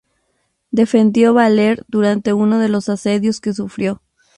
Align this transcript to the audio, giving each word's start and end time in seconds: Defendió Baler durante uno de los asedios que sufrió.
Defendió 0.71 1.35
Baler 1.35 1.85
durante 1.87 2.33
uno 2.33 2.57
de 2.57 2.69
los 2.69 2.89
asedios 2.89 3.39
que 3.39 3.53
sufrió. 3.53 4.01